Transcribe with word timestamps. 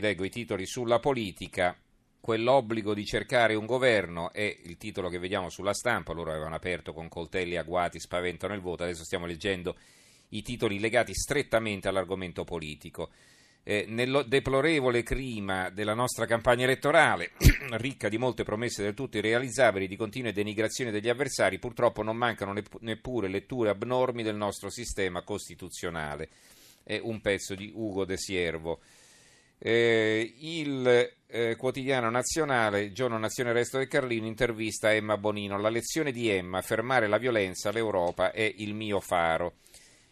leggo 0.00 0.24
i 0.24 0.30
titoli 0.30 0.66
sulla 0.66 0.98
politica, 0.98 1.76
quell'obbligo 2.20 2.94
di 2.94 3.04
cercare 3.04 3.54
un 3.54 3.66
governo 3.66 4.32
è 4.32 4.56
il 4.64 4.76
titolo 4.76 5.08
che 5.08 5.18
vediamo 5.18 5.48
sulla 5.48 5.72
stampa, 5.72 6.12
loro 6.12 6.30
avevano 6.30 6.54
aperto 6.54 6.92
con 6.92 7.08
coltelli 7.08 7.56
agguati, 7.56 8.00
spaventano 8.00 8.54
il 8.54 8.60
voto, 8.60 8.82
adesso 8.82 9.04
stiamo 9.04 9.26
leggendo 9.26 9.76
i 10.30 10.42
titoli 10.42 10.78
legati 10.78 11.14
strettamente 11.14 11.88
all'argomento 11.88 12.44
politico. 12.44 13.10
Eh, 13.62 13.84
nel 13.86 14.24
deplorevole 14.26 15.02
clima 15.02 15.68
della 15.68 15.92
nostra 15.92 16.24
campagna 16.24 16.64
elettorale, 16.64 17.32
ricca 17.76 18.08
di 18.08 18.16
molte 18.16 18.42
promesse 18.42 18.82
del 18.82 18.94
tutto 18.94 19.18
irrealizzabili, 19.18 19.86
di 19.86 19.96
continue 19.96 20.32
denigrazioni 20.32 20.90
degli 20.90 21.08
avversari, 21.08 21.58
purtroppo 21.58 22.02
non 22.02 22.16
mancano 22.16 22.54
neppure 22.80 23.28
letture 23.28 23.70
abnormi 23.70 24.22
del 24.22 24.36
nostro 24.36 24.70
sistema 24.70 25.22
costituzionale. 25.22 26.30
È 26.82 26.98
un 27.02 27.20
pezzo 27.20 27.54
di 27.54 27.70
Ugo 27.74 28.06
De 28.06 28.16
Siervo. 28.16 28.80
Eh, 29.58 30.34
il 30.38 31.16
eh, 31.26 31.56
quotidiano 31.56 32.08
nazionale, 32.10 32.92
giorno 32.92 33.18
Nazione 33.18 33.52
Resto 33.52 33.78
del 33.78 33.88
Carlino, 33.88 34.26
intervista 34.26 34.94
Emma 34.94 35.16
Bonino. 35.16 35.58
La 35.58 35.68
lezione 35.68 36.12
di 36.12 36.28
Emma, 36.28 36.62
fermare 36.62 37.08
la 37.08 37.18
violenza, 37.18 37.70
l'Europa 37.70 38.30
è 38.30 38.52
il 38.58 38.74
mio 38.74 39.00
faro. 39.00 39.56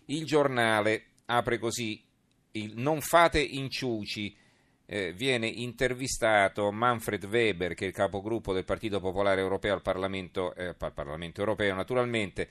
Il 0.06 0.24
giornale 0.24 1.04
apre 1.26 1.58
così, 1.58 2.02
il, 2.52 2.74
non 2.76 3.00
fate 3.00 3.40
inciuci. 3.40 4.36
Eh, 4.88 5.12
viene 5.14 5.48
intervistato 5.48 6.70
Manfred 6.70 7.24
Weber, 7.24 7.74
che 7.74 7.86
è 7.86 7.88
il 7.88 7.94
capogruppo 7.94 8.52
del 8.52 8.64
Partito 8.64 9.00
Popolare 9.00 9.40
Europeo 9.40 9.74
al 9.74 9.82
Parlamento, 9.82 10.54
eh, 10.54 10.76
al 10.78 10.92
Parlamento 10.92 11.40
Europeo, 11.40 11.74
naturalmente 11.74 12.48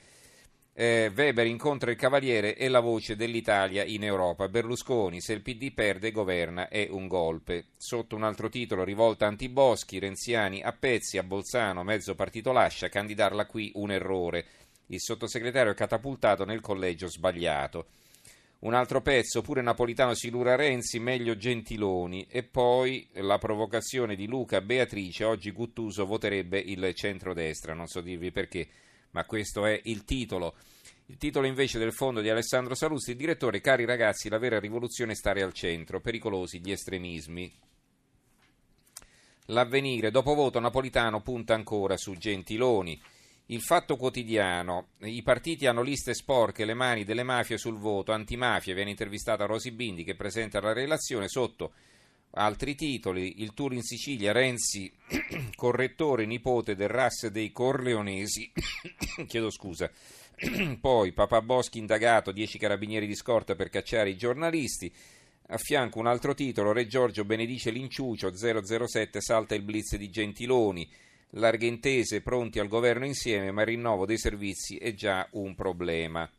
eh, 0.77 1.09
Weber 1.15 1.47
incontra 1.47 1.89
il 1.89 1.95
Cavaliere 1.95 2.57
e 2.57 2.67
la 2.67 2.81
voce 2.81 3.15
dell'Italia 3.15 3.85
in 3.85 4.03
Europa. 4.03 4.49
Berlusconi, 4.49 5.21
se 5.21 5.31
il 5.31 5.41
PD 5.41 5.71
perde, 5.71 6.11
governa, 6.11 6.67
è 6.67 6.87
un 6.91 7.07
golpe. 7.07 7.67
Sotto 7.77 8.17
un 8.17 8.23
altro 8.23 8.49
titolo, 8.49 8.83
rivolta 8.83 9.25
anti-Boschi, 9.25 9.99
Renziani 9.99 10.61
a 10.61 10.73
pezzi, 10.73 11.17
a 11.17 11.23
Bolzano, 11.23 11.83
mezzo 11.83 12.13
partito 12.13 12.51
lascia, 12.51 12.89
candidarla 12.89 13.45
qui 13.45 13.71
un 13.75 13.89
errore. 13.89 14.45
Il 14.87 14.99
sottosegretario 14.99 15.71
è 15.71 15.75
catapultato 15.75 16.43
nel 16.43 16.59
collegio 16.59 17.07
sbagliato. 17.07 17.85
Un 18.59 18.73
altro 18.73 19.01
pezzo, 19.01 19.41
pure 19.41 19.61
Napolitano 19.61 20.13
si 20.13 20.29
lura 20.29 20.55
Renzi, 20.55 20.99
meglio 20.99 21.37
Gentiloni. 21.37 22.27
E 22.29 22.43
poi 22.43 23.07
la 23.13 23.37
provocazione 23.37 24.15
di 24.15 24.27
Luca 24.27 24.59
Beatrice, 24.59 25.23
oggi 25.23 25.51
Guttuso 25.51 26.05
voterebbe 26.05 26.59
il 26.59 26.93
centrodestra, 26.93 27.73
non 27.73 27.87
so 27.87 28.01
dirvi 28.01 28.31
perché 28.31 28.67
ma 29.15 29.23
questo 29.23 29.65
è 29.65 29.79
il 29.85 30.03
titolo. 30.03 30.55
Il 31.05 31.15
titolo 31.17 31.47
invece 31.47 31.79
del 31.79 31.93
fondo 31.93 32.19
di 32.19 32.29
Alessandro 32.29 32.75
Saluzzi, 32.75 33.11
il 33.11 33.15
direttore, 33.15 33.61
cari 33.61 33.85
ragazzi, 33.85 34.27
la 34.27 34.37
vera 34.37 34.59
rivoluzione 34.59 35.13
è 35.13 35.15
stare 35.15 35.41
al 35.41 35.53
centro, 35.53 36.01
pericolosi 36.01 36.59
gli 36.59 36.71
estremismi. 36.71 37.49
L'avvenire, 39.45 40.11
dopo 40.11 40.33
voto 40.33 40.59
Napolitano 40.59 41.21
punta 41.21 41.53
ancora 41.53 41.95
su 41.95 42.17
Gentiloni. 42.17 43.01
Il 43.45 43.61
fatto 43.61 43.95
quotidiano, 43.95 44.89
i 45.03 45.21
partiti 45.21 45.65
hanno 45.65 45.81
liste 45.81 46.13
sporche, 46.13 46.65
le 46.65 46.73
mani 46.73 47.05
delle 47.05 47.23
mafie 47.23 47.57
sul 47.57 47.77
voto, 47.77 48.11
antimafia, 48.11 48.73
viene 48.73 48.89
intervistata 48.89 49.45
Rosi 49.45 49.71
Bindi 49.71 50.03
che 50.03 50.15
presenta 50.15 50.59
la 50.59 50.73
relazione 50.73 51.29
sotto 51.29 51.71
Altri 52.37 52.75
titoli, 52.75 53.41
il 53.41 53.53
tour 53.53 53.73
in 53.73 53.81
Sicilia, 53.81 54.33
Renzi, 54.33 54.91
correttore 55.55 56.25
nipote 56.25 56.75
del 56.75 56.89
RAS 56.89 57.27
dei 57.27 57.53
Corleonesi, 57.53 58.51
chiedo 59.25 59.49
scusa, 59.49 59.89
poi 60.81 61.13
Papà 61.13 61.41
Boschi 61.41 61.77
indagato, 61.77 62.33
10 62.33 62.57
carabinieri 62.57 63.07
di 63.07 63.15
scorta 63.15 63.55
per 63.55 63.69
cacciare 63.69 64.09
i 64.09 64.17
giornalisti, 64.17 64.93
a 65.47 65.57
fianco 65.57 65.99
un 65.99 66.07
altro 66.07 66.33
titolo, 66.33 66.73
Re 66.73 66.87
Giorgio 66.87 67.23
benedice 67.23 67.71
l'inciucio, 67.71 68.35
007 68.35 69.21
salta 69.21 69.55
il 69.55 69.61
blitz 69.61 69.95
di 69.95 70.09
Gentiloni, 70.09 70.89
Larghentese 71.29 72.21
pronti 72.21 72.59
al 72.59 72.67
governo 72.67 73.05
insieme, 73.05 73.51
ma 73.51 73.61
il 73.61 73.67
rinnovo 73.67 74.05
dei 74.05 74.17
servizi 74.17 74.75
è 74.75 74.93
già 74.93 75.25
un 75.31 75.55
problema. 75.55 76.29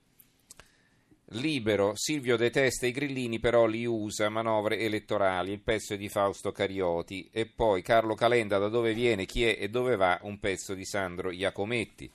Libero, 1.31 1.93
Silvio 1.97 2.37
detesta 2.37 2.87
i 2.87 2.93
grillini, 2.93 3.41
però 3.41 3.67
li 3.67 3.85
usa, 3.85 4.29
manovre 4.29 4.79
elettorali, 4.79 5.51
il 5.51 5.61
pezzo 5.61 5.95
è 5.95 5.97
di 5.97 6.09
Fausto 6.09 6.53
Carioti 6.53 7.29
e 7.33 7.47
poi 7.47 7.83
Carlo 7.83 8.15
Calenda, 8.15 8.59
da 8.59 8.69
dove 8.69 8.95
viene, 8.95 9.27
chi 9.27 9.43
è 9.43 9.57
e 9.59 9.69
dove 9.69 9.97
va, 9.97 10.21
un 10.23 10.39
pezzo 10.39 10.73
di 10.75 10.85
Sandro 10.85 11.33
Iacometti. 11.33 12.09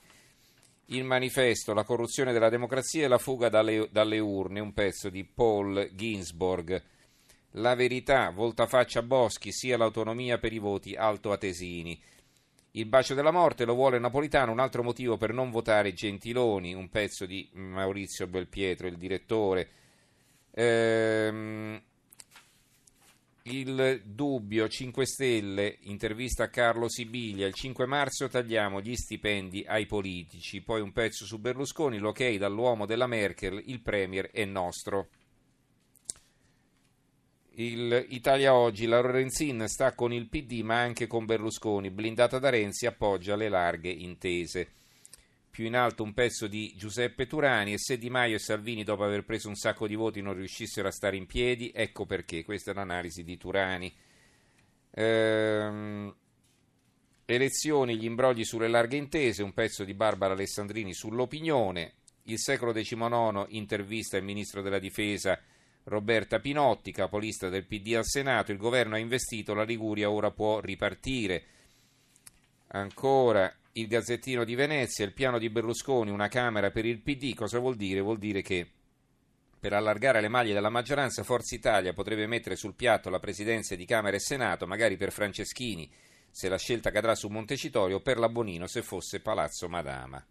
Il 0.86 1.04
manifesto, 1.04 1.74
la 1.74 1.84
corruzione 1.84 2.32
della 2.32 2.48
democrazia 2.48 3.04
e 3.04 3.08
la 3.08 3.18
fuga 3.18 3.50
dalle, 3.50 3.86
dalle 3.90 4.18
urne, 4.18 4.60
un 4.60 4.72
pezzo 4.72 5.10
di 5.10 5.24
Paul 5.24 5.90
Ginsborg. 5.92 6.82
La 7.56 7.74
verità, 7.74 8.30
voltafaccia 8.30 9.02
Boschi, 9.02 9.52
sia 9.52 9.76
l'autonomia 9.76 10.38
per 10.38 10.54
i 10.54 10.58
voti 10.58 10.94
altoatesini. 10.94 12.00
Il 12.74 12.86
bacio 12.86 13.12
della 13.12 13.30
morte 13.30 13.66
lo 13.66 13.74
vuole 13.74 13.98
Napolitano, 13.98 14.50
un 14.50 14.58
altro 14.58 14.82
motivo 14.82 15.18
per 15.18 15.34
non 15.34 15.50
votare 15.50 15.92
Gentiloni, 15.92 16.72
un 16.72 16.88
pezzo 16.88 17.26
di 17.26 17.46
Maurizio 17.52 18.26
Belpietro, 18.26 18.86
il 18.86 18.96
direttore. 18.96 19.68
Ehm, 20.52 21.82
il 23.42 24.00
dubbio 24.06 24.68
5 24.68 25.04
Stelle, 25.04 25.76
intervista 25.80 26.44
a 26.44 26.48
Carlo 26.48 26.88
Sibiglia, 26.88 27.46
il 27.46 27.52
5 27.52 27.84
marzo 27.84 28.28
tagliamo 28.28 28.80
gli 28.80 28.94
stipendi 28.96 29.64
ai 29.66 29.84
politici, 29.84 30.62
poi 30.62 30.80
un 30.80 30.92
pezzo 30.92 31.26
su 31.26 31.38
Berlusconi, 31.38 31.98
l'ok 31.98 32.36
dall'uomo 32.36 32.86
della 32.86 33.06
Merkel, 33.06 33.62
il 33.66 33.80
Premier 33.80 34.30
è 34.30 34.46
nostro 34.46 35.08
il 37.62 38.06
Italia 38.08 38.54
Oggi, 38.54 38.86
la 38.86 39.00
Lorenzin 39.00 39.64
sta 39.68 39.94
con 39.94 40.12
il 40.12 40.28
PD 40.28 40.62
ma 40.62 40.80
anche 40.80 41.06
con 41.06 41.24
Berlusconi, 41.24 41.90
blindata 41.90 42.38
da 42.38 42.50
Renzi 42.50 42.86
appoggia 42.86 43.36
le 43.36 43.48
larghe 43.48 43.90
intese. 43.90 44.68
Più 45.50 45.66
in 45.66 45.76
alto 45.76 46.02
un 46.02 46.14
pezzo 46.14 46.46
di 46.46 46.72
Giuseppe 46.76 47.26
Turani 47.26 47.74
e 47.74 47.78
se 47.78 47.98
Di 47.98 48.08
Maio 48.08 48.36
e 48.36 48.38
Salvini 48.38 48.84
dopo 48.84 49.04
aver 49.04 49.24
preso 49.24 49.48
un 49.48 49.54
sacco 49.54 49.86
di 49.86 49.94
voti 49.94 50.22
non 50.22 50.34
riuscissero 50.34 50.88
a 50.88 50.92
stare 50.92 51.16
in 51.16 51.26
piedi, 51.26 51.70
ecco 51.74 52.06
perché, 52.06 52.42
questa 52.42 52.70
è 52.70 52.74
l'analisi 52.74 53.22
di 53.22 53.36
Turani. 53.36 53.94
Ehm, 54.92 56.14
elezioni, 57.26 57.96
gli 57.96 58.04
imbrogli 58.04 58.44
sulle 58.44 58.68
larghe 58.68 58.96
intese, 58.96 59.42
un 59.42 59.52
pezzo 59.52 59.84
di 59.84 59.94
Barbara 59.94 60.32
Alessandrini 60.32 60.94
sull'opinione, 60.94 61.92
il 62.24 62.38
secolo 62.38 62.72
XIX 62.72 63.44
intervista 63.48 64.16
il 64.16 64.24
ministro 64.24 64.62
della 64.62 64.78
difesa 64.78 65.38
Roberta 65.84 66.38
Pinotti, 66.38 66.92
capolista 66.92 67.48
del 67.48 67.66
PD 67.66 67.94
al 67.94 68.06
Senato, 68.06 68.52
il 68.52 68.58
governo 68.58 68.94
ha 68.94 68.98
investito, 68.98 69.54
la 69.54 69.64
Liguria 69.64 70.10
ora 70.10 70.30
può 70.30 70.60
ripartire. 70.60 71.44
Ancora 72.68 73.52
il 73.72 73.86
Gazzettino 73.86 74.44
di 74.44 74.54
Venezia, 74.54 75.04
il 75.04 75.12
piano 75.12 75.38
di 75.38 75.50
Berlusconi, 75.50 76.10
una 76.10 76.28
Camera 76.28 76.70
per 76.70 76.84
il 76.84 77.00
PD, 77.00 77.34
cosa 77.34 77.58
vuol 77.58 77.76
dire? 77.76 78.00
Vuol 78.00 78.18
dire 78.18 78.42
che 78.42 78.70
per 79.58 79.72
allargare 79.72 80.20
le 80.20 80.28
maglie 80.28 80.54
della 80.54 80.70
maggioranza 80.70 81.22
Forza 81.22 81.54
Italia 81.54 81.92
potrebbe 81.92 82.26
mettere 82.26 82.56
sul 82.56 82.74
piatto 82.74 83.10
la 83.10 83.20
presidenza 83.20 83.74
di 83.74 83.84
Camera 83.84 84.16
e 84.16 84.20
Senato, 84.20 84.66
magari 84.66 84.96
per 84.96 85.12
Franceschini 85.12 85.90
se 86.30 86.48
la 86.48 86.56
scelta 86.56 86.90
cadrà 86.90 87.14
su 87.14 87.28
Montecitorio 87.28 87.96
o 87.96 88.00
per 88.00 88.18
la 88.18 88.28
Bonino 88.28 88.66
se 88.66 88.82
fosse 88.82 89.20
Palazzo 89.20 89.68
Madama. 89.68 90.24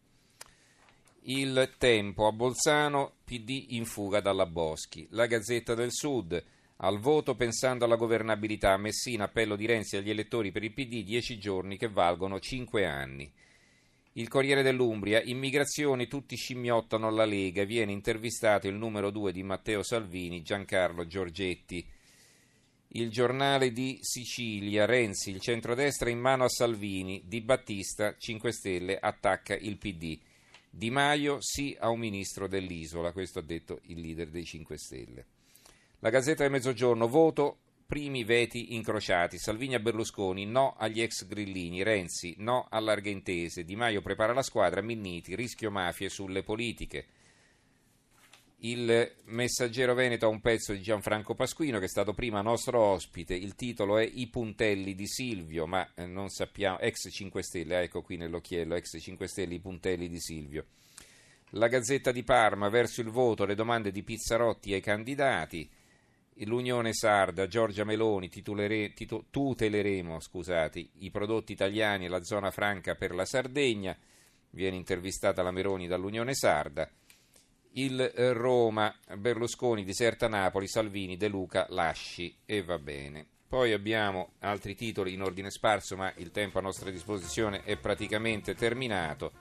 Il 1.25 1.75
Tempo 1.77 2.25
a 2.25 2.31
Bolzano, 2.31 3.17
PD 3.23 3.67
in 3.69 3.85
fuga 3.85 4.21
dalla 4.21 4.47
Boschi. 4.47 5.05
La 5.11 5.27
Gazzetta 5.27 5.75
del 5.75 5.91
Sud, 5.91 6.43
al 6.77 6.97
voto 6.97 7.35
pensando 7.35 7.85
alla 7.85 7.95
governabilità. 7.95 8.75
Messina, 8.77 9.25
appello 9.25 9.55
di 9.55 9.67
Renzi 9.67 9.97
agli 9.97 10.09
elettori 10.09 10.51
per 10.51 10.63
il 10.63 10.73
PD, 10.73 11.03
10 11.03 11.37
giorni 11.37 11.77
che 11.77 11.89
valgono 11.89 12.39
5 12.39 12.87
anni. 12.87 13.31
Il 14.13 14.27
Corriere 14.29 14.63
dell'Umbria, 14.63 15.21
immigrazioni, 15.21 16.07
tutti 16.07 16.35
scimmiottano 16.35 17.11
la 17.11 17.25
Lega, 17.25 17.65
viene 17.65 17.91
intervistato 17.91 18.67
il 18.67 18.73
numero 18.73 19.11
2 19.11 19.31
di 19.31 19.43
Matteo 19.43 19.83
Salvini, 19.83 20.41
Giancarlo 20.41 21.05
Giorgetti. 21.05 21.87
Il 22.93 23.11
giornale 23.11 23.71
di 23.71 23.99
Sicilia, 24.01 24.85
Renzi, 24.85 25.29
il 25.29 25.39
centrodestra 25.39 26.09
in 26.09 26.17
mano 26.17 26.45
a 26.45 26.49
Salvini, 26.49 27.21
Di 27.27 27.41
Battista, 27.41 28.15
5 28.17 28.51
Stelle, 28.51 28.97
attacca 28.99 29.55
il 29.55 29.77
PD. 29.77 30.19
Di 30.73 30.89
Maio 30.89 31.39
sì 31.41 31.75
a 31.77 31.89
un 31.89 31.99
ministro 31.99 32.47
dell'isola, 32.47 33.11
questo 33.11 33.39
ha 33.39 33.43
detto 33.43 33.81
il 33.87 33.99
leader 33.99 34.29
dei 34.29 34.45
5 34.45 34.77
Stelle. 34.77 35.25
La 35.99 36.09
Gazzetta 36.09 36.43
del 36.43 36.51
Mezzogiorno, 36.51 37.09
voto, 37.09 37.57
primi 37.85 38.23
veti 38.23 38.73
incrociati, 38.73 39.37
Salvini 39.37 39.75
a 39.75 39.79
Berlusconi, 39.79 40.45
no 40.45 40.73
agli 40.77 41.01
ex 41.01 41.27
grillini, 41.27 41.83
Renzi, 41.83 42.35
no 42.37 42.67
a 42.69 42.79
larghe 42.79 43.09
intese, 43.09 43.65
Di 43.65 43.75
Maio 43.75 44.01
prepara 44.01 44.31
la 44.31 44.43
squadra, 44.43 44.81
Minniti, 44.81 45.35
rischio 45.35 45.69
mafie 45.71 46.07
sulle 46.07 46.41
politiche. 46.41 47.07
Il 48.63 49.11
Messaggero 49.25 49.95
Veneto 49.95 50.27
ha 50.27 50.29
un 50.29 50.39
pezzo 50.39 50.71
di 50.71 50.81
Gianfranco 50.83 51.33
Pasquino 51.33 51.79
che 51.79 51.85
è 51.85 51.89
stato 51.89 52.13
prima 52.13 52.41
nostro 52.41 52.79
ospite, 52.79 53.33
il 53.33 53.55
titolo 53.55 53.97
è 53.97 54.03
I 54.03 54.27
puntelli 54.27 54.93
di 54.93 55.07
Silvio, 55.07 55.65
ma 55.65 55.91
eh, 55.95 56.05
non 56.05 56.29
sappiamo, 56.29 56.77
ex 56.77 57.09
5 57.09 57.41
Stelle, 57.41 57.81
ecco 57.81 58.03
qui 58.03 58.17
nell'occhiello, 58.17 58.75
ex 58.75 59.01
5 59.01 59.27
Stelle, 59.27 59.55
i 59.55 59.59
puntelli 59.59 60.07
di 60.07 60.19
Silvio. 60.19 60.67
La 61.53 61.69
Gazzetta 61.69 62.11
di 62.11 62.21
Parma, 62.21 62.69
verso 62.69 63.01
il 63.01 63.09
voto, 63.09 63.45
le 63.45 63.55
domande 63.55 63.89
di 63.89 64.03
Pizzarotti 64.03 64.73
ai 64.73 64.81
candidati, 64.81 65.67
l'Unione 66.45 66.93
Sarda, 66.93 67.47
Giorgia 67.47 67.83
Meloni, 67.83 68.29
titolere, 68.29 68.93
tito, 68.93 69.25
tuteleremo 69.31 70.19
scusate, 70.19 70.87
i 70.99 71.09
prodotti 71.09 71.51
italiani 71.51 72.05
e 72.05 72.09
la 72.09 72.23
zona 72.23 72.51
franca 72.51 72.93
per 72.93 73.15
la 73.15 73.25
Sardegna, 73.25 73.97
viene 74.51 74.75
intervistata 74.75 75.41
la 75.41 75.49
Meloni 75.49 75.87
dall'Unione 75.87 76.35
Sarda, 76.35 76.87
il 77.73 77.99
eh, 77.99 78.33
Roma, 78.33 78.93
Berlusconi 79.15 79.83
diserta 79.83 80.27
Napoli, 80.27 80.67
Salvini, 80.67 81.17
De 81.17 81.27
Luca, 81.27 81.65
lasci 81.69 82.35
e 82.45 82.63
va 82.63 82.77
bene. 82.77 83.25
Poi 83.47 83.73
abbiamo 83.73 84.33
altri 84.39 84.75
titoli 84.75 85.13
in 85.13 85.21
ordine 85.21 85.51
sparso, 85.51 85.95
ma 85.97 86.11
il 86.17 86.31
tempo 86.31 86.57
a 86.57 86.61
nostra 86.61 86.89
disposizione 86.89 87.63
è 87.63 87.75
praticamente 87.77 88.55
terminato. 88.55 89.31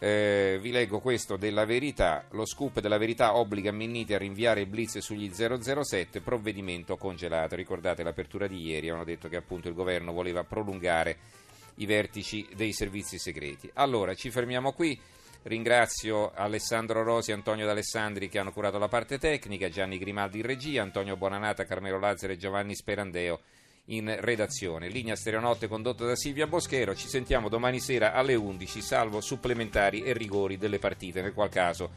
Eh, 0.00 0.58
vi 0.60 0.70
leggo 0.70 1.00
questo 1.00 1.36
della 1.36 1.64
verità. 1.64 2.26
Lo 2.32 2.44
scoop 2.44 2.80
della 2.80 2.98
verità 2.98 3.36
obbliga 3.36 3.72
Minniti 3.72 4.14
a 4.14 4.18
rinviare 4.18 4.60
il 4.60 4.66
blitz 4.66 4.98
sugli 4.98 5.30
007, 5.32 6.20
provvedimento 6.20 6.96
congelato. 6.96 7.56
Ricordate 7.56 8.02
l'apertura 8.02 8.46
di 8.46 8.60
ieri, 8.60 8.90
hanno 8.90 9.04
detto 9.04 9.28
che 9.28 9.36
appunto 9.36 9.68
il 9.68 9.74
governo 9.74 10.12
voleva 10.12 10.44
prolungare 10.44 11.16
i 11.76 11.86
vertici 11.86 12.46
dei 12.54 12.72
servizi 12.72 13.18
segreti. 13.18 13.70
Allora, 13.74 14.14
ci 14.14 14.30
fermiamo 14.30 14.72
qui. 14.72 15.00
Ringrazio 15.42 16.32
Alessandro 16.34 17.02
Rosi 17.02 17.30
e 17.30 17.34
Antonio 17.34 17.64
D'Alessandri 17.64 18.28
che 18.28 18.38
hanno 18.38 18.52
curato 18.52 18.78
la 18.78 18.88
parte 18.88 19.18
tecnica, 19.18 19.68
Gianni 19.68 19.98
Grimaldi 19.98 20.38
in 20.38 20.46
regia, 20.46 20.82
Antonio 20.82 21.16
Buonanata, 21.16 21.64
Carmelo 21.64 21.98
Lazzaro 21.98 22.32
e 22.32 22.36
Giovanni 22.36 22.74
Sperandeo 22.74 23.40
in 23.86 24.14
redazione. 24.20 24.88
Linea 24.88 25.16
Stereonotte 25.16 25.68
condotta 25.68 26.04
da 26.04 26.16
Silvia 26.16 26.46
Boschero. 26.46 26.94
Ci 26.94 27.08
sentiamo 27.08 27.48
domani 27.48 27.80
sera 27.80 28.12
alle 28.12 28.34
11, 28.34 28.80
salvo 28.80 29.20
supplementari 29.20 30.02
e 30.02 30.12
rigori 30.12 30.58
delle 30.58 30.78
partite, 30.78 31.22
nel 31.22 31.32
qual 31.32 31.48
caso 31.48 31.90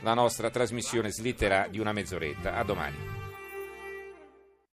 la 0.00 0.14
nostra 0.14 0.50
trasmissione 0.50 1.10
slitterà 1.10 1.66
di 1.68 1.78
una 1.78 1.92
mezz'oretta. 1.92 2.54
A 2.54 2.62
domani. 2.62 3.23